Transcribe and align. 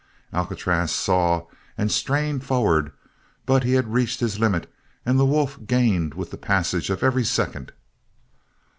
Alcatraz 0.33 0.91
saw 0.91 1.45
and 1.77 1.91
strained 1.91 2.43
forward 2.43 2.91
but 3.45 3.63
he 3.63 3.73
had 3.73 3.93
reached 3.93 4.19
his 4.19 4.39
limit 4.39 4.67
and 5.05 5.19
the 5.19 5.25
wolf 5.27 5.59
gained 5.67 6.15
with 6.15 6.31
the 6.31 6.37
passage 6.39 6.89
of 6.89 7.03
every 7.03 7.23
second. 7.23 7.71